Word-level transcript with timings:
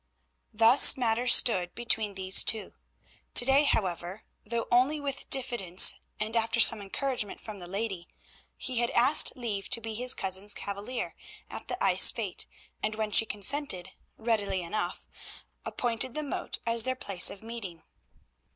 Thus 0.51 0.97
matters 0.97 1.35
stood 1.35 1.75
between 1.75 2.15
these 2.15 2.43
two. 2.43 2.73
To 3.35 3.45
day, 3.45 3.65
however, 3.65 4.23
though 4.43 4.65
only 4.71 4.99
with 4.99 5.29
diffidence 5.29 5.93
and 6.19 6.35
after 6.35 6.59
some 6.59 6.81
encouragement 6.81 7.39
from 7.39 7.59
the 7.59 7.67
lady, 7.67 8.07
he 8.57 8.79
had 8.79 8.89
asked 8.95 9.35
leave 9.37 9.69
to 9.69 9.79
be 9.79 9.93
his 9.93 10.15
cousin's 10.15 10.55
cavalier 10.55 11.13
at 11.51 11.67
the 11.67 11.77
ice 11.83 12.09
fete, 12.11 12.47
and 12.81 12.95
when 12.95 13.11
she 13.11 13.27
consented, 13.27 13.91
readily 14.17 14.63
enough, 14.63 15.07
appointed 15.65 16.15
the 16.15 16.23
moat 16.23 16.57
as 16.65 16.81
their 16.81 16.95
place 16.95 17.29
of 17.29 17.43
meeting. 17.43 17.83